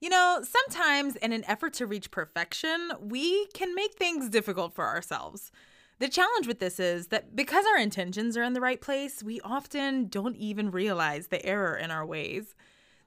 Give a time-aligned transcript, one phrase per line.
[0.00, 4.86] You know, sometimes in an effort to reach perfection, we can make things difficult for
[4.86, 5.52] ourselves.
[5.98, 9.42] The challenge with this is that because our intentions are in the right place, we
[9.42, 12.54] often don't even realize the error in our ways.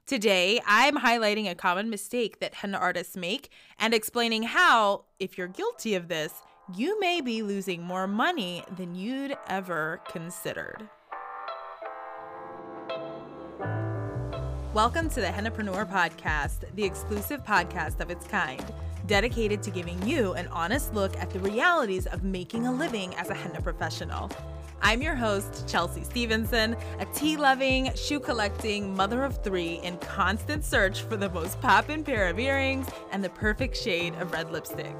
[0.06, 5.48] Today, I'm highlighting a common mistake that henna artists make and explaining how, if you're
[5.48, 6.32] guilty of this,
[6.76, 10.88] you may be losing more money than you'd ever considered.
[14.74, 18.60] Welcome to the Hennapreneur Podcast, the exclusive podcast of its kind,
[19.06, 23.30] dedicated to giving you an honest look at the realities of making a living as
[23.30, 24.28] a henna professional.
[24.82, 30.64] I'm your host, Chelsea Stevenson, a tea loving, shoe collecting mother of three in constant
[30.64, 34.96] search for the most poppin' pair of earrings and the perfect shade of red lipstick.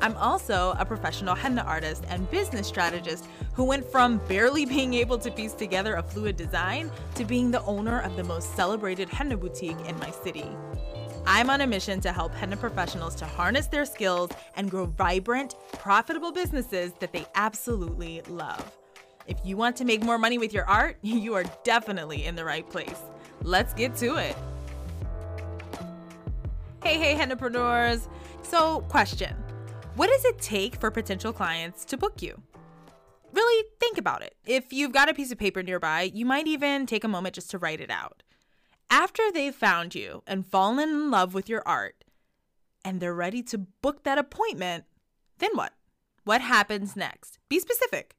[0.00, 5.18] I'm also a professional henna artist and business strategist who went from barely being able
[5.18, 9.36] to piece together a fluid design to being the owner of the most celebrated henna
[9.36, 10.48] boutique in my city.
[11.26, 15.54] I'm on a mission to help henna professionals to harness their skills and grow vibrant,
[15.74, 18.72] profitable businesses that they absolutely love.
[19.26, 22.44] If you want to make more money with your art, you are definitely in the
[22.44, 23.00] right place.
[23.42, 24.36] Let's get to it.
[26.82, 28.08] Hey, hey, hennapreneurs.
[28.42, 29.36] So, question
[29.96, 32.40] what does it take for potential clients to book you?
[33.32, 34.34] Really think about it.
[34.44, 37.50] If you've got a piece of paper nearby, you might even take a moment just
[37.50, 38.22] to write it out.
[38.90, 42.04] After they've found you and fallen in love with your art,
[42.84, 44.84] and they're ready to book that appointment,
[45.38, 45.74] then what?
[46.24, 47.38] What happens next?
[47.48, 48.16] Be specific.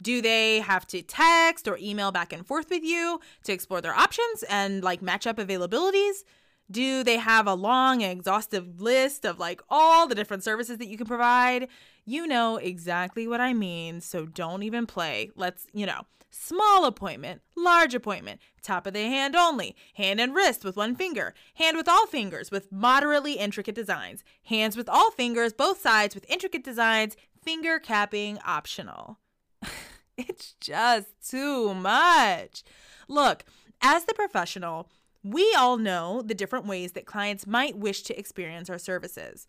[0.00, 3.94] Do they have to text or email back and forth with you to explore their
[3.94, 6.22] options and like match up availabilities?
[6.70, 10.88] Do they have a long and exhaustive list of like all the different services that
[10.88, 11.68] you can provide?
[12.04, 15.30] You know exactly what I mean, so don't even play.
[15.34, 20.64] Let's, you know, small appointment, large appointment, top of the hand only, hand and wrist
[20.64, 25.52] with one finger, hand with all fingers with moderately intricate designs, hands with all fingers,
[25.52, 29.18] both sides with intricate designs, finger capping optional.
[30.16, 32.62] it's just too much.
[33.08, 33.44] Look,
[33.80, 34.90] as the professional,
[35.22, 39.46] we all know the different ways that clients might wish to experience our services.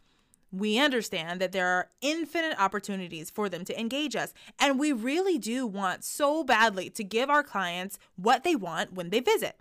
[0.51, 5.37] We understand that there are infinite opportunities for them to engage us, and we really
[5.37, 9.59] do want so badly to give our clients what they want when they visit.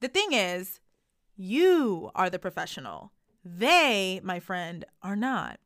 [0.00, 0.80] The thing is,
[1.36, 3.12] you are the professional.
[3.42, 5.58] They, my friend, are not.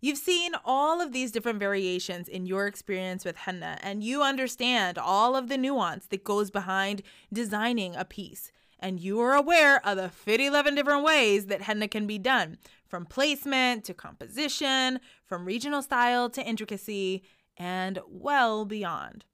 [0.00, 4.98] You've seen all of these different variations in your experience with henna, and you understand
[4.98, 7.02] all of the nuance that goes behind
[7.32, 8.52] designing a piece.
[8.78, 13.06] And you are aware of the 11 different ways that henna can be done, from
[13.06, 17.22] placement to composition, from regional style to intricacy,
[17.56, 19.24] and well beyond.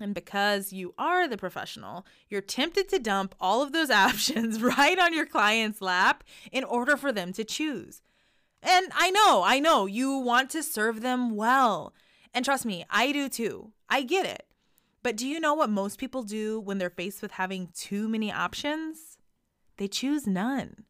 [0.00, 4.98] And because you are the professional, you're tempted to dump all of those options right
[4.98, 8.00] on your client's lap in order for them to choose.
[8.62, 11.94] And I know, I know, you want to serve them well.
[12.34, 13.72] And trust me, I do too.
[13.88, 14.46] I get it.
[15.02, 18.32] But do you know what most people do when they're faced with having too many
[18.32, 19.18] options?
[19.76, 20.84] They choose none.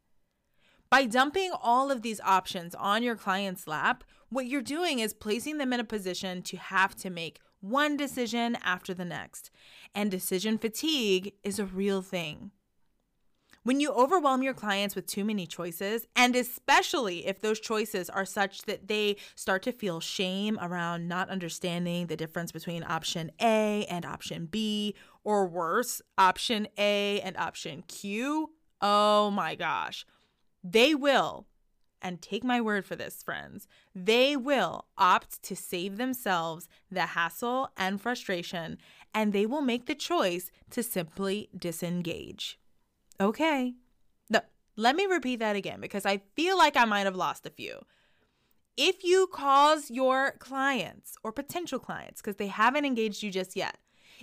[0.88, 5.58] By dumping all of these options on your client's lap, what you're doing is placing
[5.58, 9.50] them in a position to have to make one decision after the next.
[9.94, 12.52] And decision fatigue is a real thing.
[13.66, 18.24] When you overwhelm your clients with too many choices, and especially if those choices are
[18.24, 23.84] such that they start to feel shame around not understanding the difference between option A
[23.90, 24.94] and option B,
[25.24, 30.06] or worse, option A and option Q, oh my gosh,
[30.62, 31.48] they will,
[32.00, 33.66] and take my word for this, friends,
[33.96, 38.78] they will opt to save themselves the hassle and frustration,
[39.12, 42.60] and they will make the choice to simply disengage.
[43.20, 43.74] Okay.
[44.28, 44.40] No,
[44.76, 47.78] let me repeat that again because I feel like I might have lost a few.
[48.76, 53.78] If you cause your clients or potential clients, because they haven't engaged you just yet,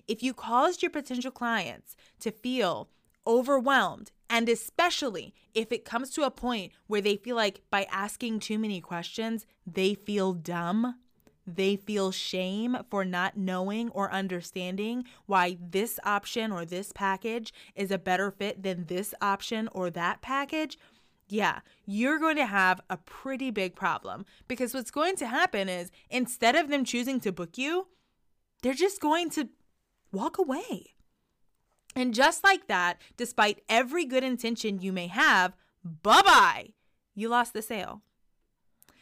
[0.08, 2.90] if you caused your potential clients to feel
[3.26, 8.40] overwhelmed, and especially if it comes to a point where they feel like by asking
[8.40, 11.00] too many questions, they feel dumb,
[11.46, 17.92] they feel shame for not knowing or understanding why this option or this package is
[17.92, 20.78] a better fit than this option or that package,
[21.28, 25.92] yeah, you're going to have a pretty big problem because what's going to happen is
[26.10, 27.88] instead of them choosing to book you,
[28.62, 29.50] they're just going to
[30.12, 30.94] walk away.
[31.96, 36.70] And just like that, despite every good intention you may have, bye bye,
[37.14, 38.02] you lost the sale.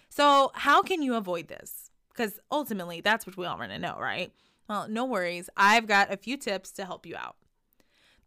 [0.10, 1.91] So, how can you avoid this?
[2.22, 4.32] Because ultimately, that's what we all want to know, right?
[4.70, 5.50] Well, no worries.
[5.58, 7.36] I've got a few tips to help you out.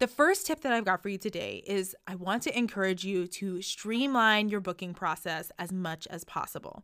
[0.00, 3.29] The first tip that I've got for you today is I want to encourage you
[3.29, 6.82] to streamline your booking process as much as possible.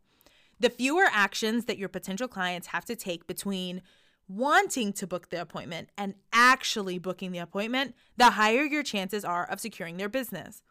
[0.61, 3.81] The fewer actions that your potential clients have to take between
[4.29, 9.43] wanting to book the appointment and actually booking the appointment, the higher your chances are
[9.49, 10.61] of securing their business.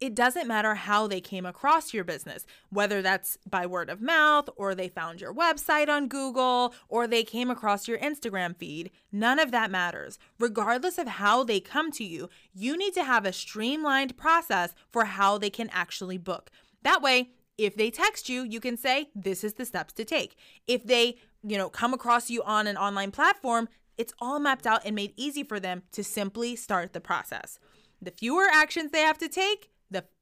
[0.00, 4.50] It doesn't matter how they came across your business, whether that's by word of mouth,
[4.56, 8.90] or they found your website on Google, or they came across your Instagram feed.
[9.12, 10.18] None of that matters.
[10.38, 15.04] Regardless of how they come to you, you need to have a streamlined process for
[15.04, 16.50] how they can actually book.
[16.82, 20.36] That way, if they text you, you can say, this is the steps to take.
[20.66, 24.82] If they, you know, come across you on an online platform, it's all mapped out
[24.84, 27.60] and made easy for them to simply start the process.
[28.02, 29.70] The fewer actions they have to take,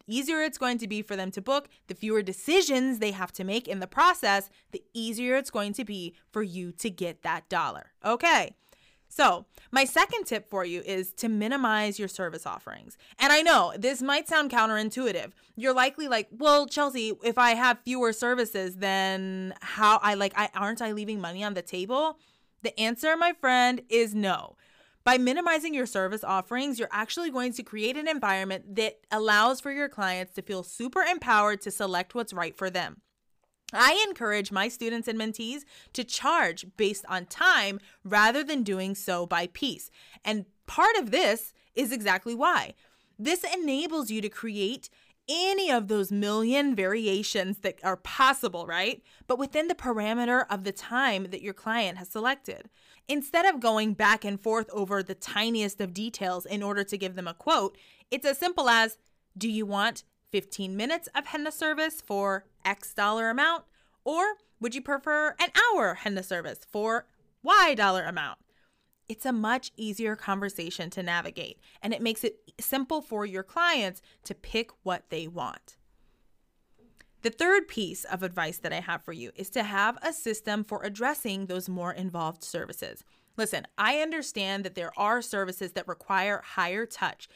[0.06, 3.44] easier it's going to be for them to book, the fewer decisions they have to
[3.44, 7.48] make in the process, the easier it's going to be for you to get that
[7.48, 7.92] dollar.
[8.04, 8.54] Okay.
[9.08, 12.96] So, my second tip for you is to minimize your service offerings.
[13.18, 15.32] And I know this might sound counterintuitive.
[15.54, 20.48] You're likely like, "Well, Chelsea, if I have fewer services, then how I like I
[20.54, 22.18] aren't I leaving money on the table?"
[22.62, 24.56] The answer, my friend, is no.
[25.04, 29.72] By minimizing your service offerings, you're actually going to create an environment that allows for
[29.72, 33.00] your clients to feel super empowered to select what's right for them.
[33.72, 35.62] I encourage my students and mentees
[35.94, 39.90] to charge based on time rather than doing so by piece.
[40.24, 42.74] And part of this is exactly why.
[43.18, 44.88] This enables you to create
[45.32, 49.02] any of those million variations that are possible, right?
[49.26, 52.68] But within the parameter of the time that your client has selected.
[53.08, 57.14] Instead of going back and forth over the tiniest of details in order to give
[57.14, 57.76] them a quote,
[58.10, 58.98] it's as simple as
[59.36, 63.64] Do you want 15 minutes of henna service for X dollar amount?
[64.04, 67.06] Or would you prefer an hour henna service for
[67.42, 68.38] Y dollar amount?
[69.12, 74.00] It's a much easier conversation to navigate, and it makes it simple for your clients
[74.24, 75.76] to pick what they want.
[77.20, 80.64] The third piece of advice that I have for you is to have a system
[80.64, 83.04] for addressing those more involved services.
[83.36, 87.28] Listen, I understand that there are services that require higher touch,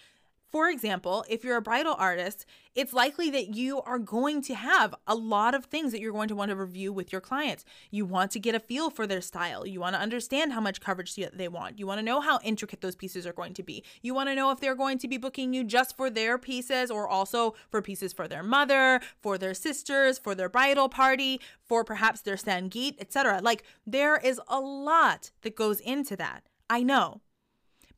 [0.51, 4.95] for example, if you're a bridal artist, it's likely that you are going to have
[5.07, 7.65] a lot of things that you're going to want to review with your clients.
[7.91, 9.67] You want to get a feel for their style.
[9.67, 11.79] You want to understand how much coverage they want.
[11.79, 13.83] You want to know how intricate those pieces are going to be.
[14.03, 16.91] You want to know if they're going to be booking you just for their pieces
[16.91, 21.83] or also for pieces for their mother, for their sisters, for their bridal party, for
[21.83, 23.41] perhaps their sangeet, etc.
[23.43, 26.45] Like there is a lot that goes into that.
[26.69, 27.21] I know.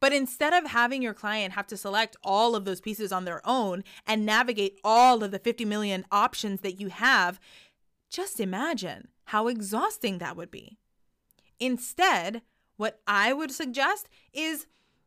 [0.00, 3.40] But instead of having your client have to select all of those pieces on their
[3.44, 7.40] own and navigate all of the 50 million options that you have,
[8.10, 10.78] just imagine how exhausting that would be.
[11.58, 12.42] Instead,
[12.76, 14.66] what I would suggest is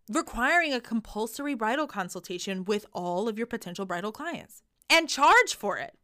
[0.09, 5.77] requiring a compulsory bridal consultation with all of your potential bridal clients and charge for
[5.77, 5.95] it.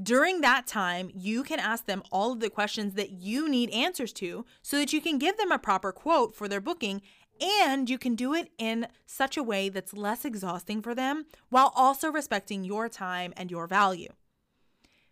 [0.00, 4.12] During that time, you can ask them all of the questions that you need answers
[4.14, 7.02] to so that you can give them a proper quote for their booking
[7.40, 11.72] and you can do it in such a way that's less exhausting for them while
[11.74, 14.12] also respecting your time and your value.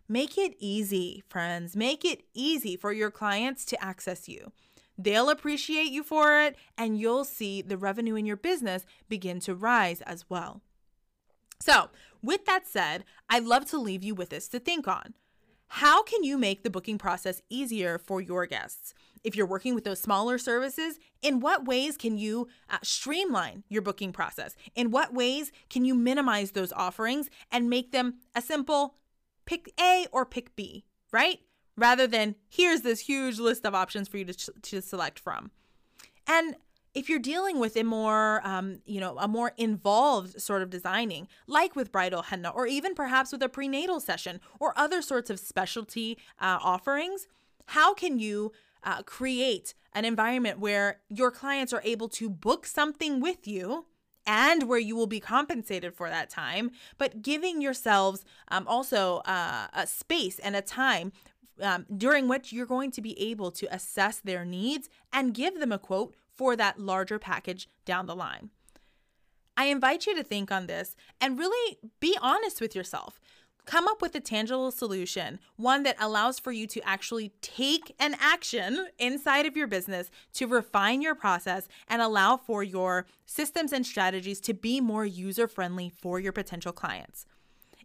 [0.09, 1.75] Make it easy, friends.
[1.75, 4.51] Make it easy for your clients to access you.
[4.97, 9.53] They'll appreciate you for it, and you'll see the revenue in your business begin to
[9.53, 10.61] rise as well.
[11.59, 11.89] So,
[12.23, 15.13] with that said, I'd love to leave you with this to think on.
[15.67, 18.93] How can you make the booking process easier for your guests?
[19.27, 23.81] If you're working with those smaller services, in what ways can you uh, streamline your
[23.81, 24.55] booking process?
[24.73, 28.95] In what ways can you minimize those offerings and make them a simple
[29.45, 31.39] pick A or pick B, right?
[31.75, 35.51] Rather than here's this huge list of options for you to, to select from.
[36.25, 36.55] And
[36.93, 41.27] if you're dealing with a more, um, you know, a more involved sort of designing,
[41.47, 45.37] like with bridal henna, or even perhaps with a prenatal session or other sorts of
[45.37, 47.27] specialty uh, offerings,
[47.71, 48.53] how can you
[48.83, 53.85] uh, create an environment where your clients are able to book something with you?
[54.29, 59.67] and where you will be compensated for that time, but giving yourselves um, also uh,
[59.73, 61.13] a space and a time
[61.61, 65.71] um, during which you're going to be able to assess their needs and give them
[65.71, 68.49] a quote for that larger package down the line.
[69.55, 73.19] I invite you to think on this and really be honest with yourself.
[73.67, 78.15] Come up with a tangible solution, one that allows for you to actually take an
[78.17, 83.85] action inside of your business to refine your process and allow for your systems and
[83.85, 87.25] strategies to be more user friendly for your potential clients.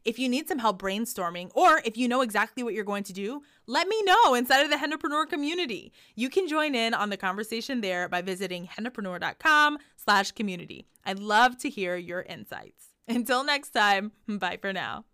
[0.04, 3.12] If you need some help brainstorming or if you know exactly what you're going to
[3.12, 5.92] do, let me know inside of the Hennapreneur community.
[6.14, 10.86] You can join in on the conversation there by visiting hennapreneur.com slash community.
[11.04, 12.90] I'd love to hear your insights.
[13.08, 15.06] Until next time, bye for now.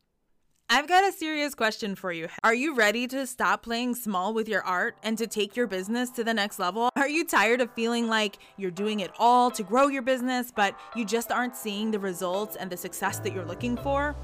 [0.71, 2.29] I've got a serious question for you.
[2.45, 6.11] Are you ready to stop playing small with your art and to take your business
[6.11, 6.91] to the next level?
[6.95, 10.79] Are you tired of feeling like you're doing it all to grow your business, but
[10.95, 14.15] you just aren't seeing the results and the success that you're looking for?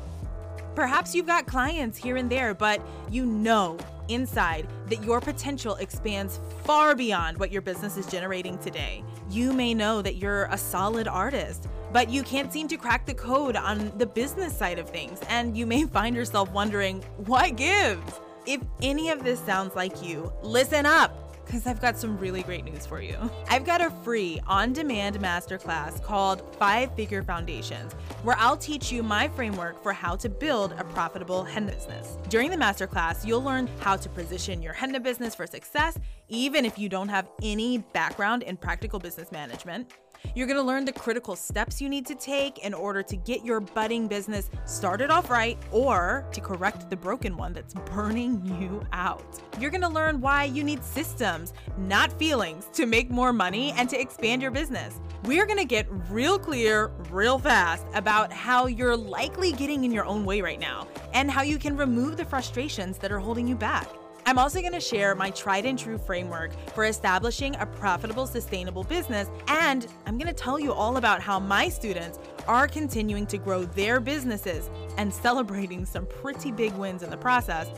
[0.75, 3.79] Perhaps you've got clients here and there, but you know
[4.09, 9.03] inside that your potential expands far beyond what your business is generating today.
[9.31, 13.15] You may know that you're a solid artist but you can't seem to crack the
[13.15, 18.21] code on the business side of things, and you may find yourself wondering, what gives?
[18.47, 22.65] If any of this sounds like you, listen up because I've got some really great
[22.65, 23.17] news for you.
[23.49, 29.03] I've got a free on demand masterclass called Five Figure Foundations, where I'll teach you
[29.03, 32.19] my framework for how to build a profitable henna business.
[32.29, 35.99] During the masterclass, you'll learn how to position your henna business for success,
[36.29, 39.91] even if you don't have any background in practical business management.
[40.35, 43.61] You're gonna learn the critical steps you need to take in order to get your
[43.61, 49.41] budding business started off right or to correct the broken one that's burning you out.
[49.61, 54.01] You're gonna learn why you need systems, not feelings, to make more money and to
[54.01, 55.01] expand your business.
[55.25, 60.25] We're gonna get real clear, real fast about how you're likely getting in your own
[60.25, 63.89] way right now and how you can remove the frustrations that are holding you back.
[64.27, 68.83] I'm also going to share my tried and true framework for establishing a profitable, sustainable
[68.83, 73.37] business, and I'm going to tell you all about how my students are continuing to
[73.37, 77.69] grow their businesses and celebrating some pretty big wins in the process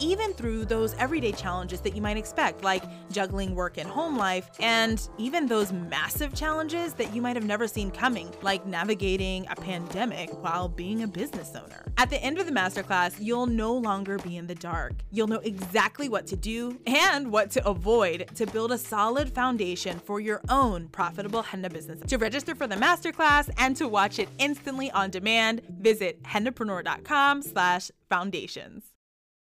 [0.00, 4.50] even through those everyday challenges that you might expect, like juggling work and home life,
[4.60, 9.56] and even those massive challenges that you might have never seen coming, like navigating a
[9.56, 11.84] pandemic while being a business owner.
[11.96, 14.92] At the end of the masterclass, you'll no longer be in the dark.
[15.10, 19.98] You'll know exactly what to do and what to avoid to build a solid foundation
[20.00, 22.00] for your own profitable henna business.
[22.08, 27.90] To register for the masterclass and to watch it instantly on demand, visit hennapreneur.com slash
[28.08, 28.93] foundations.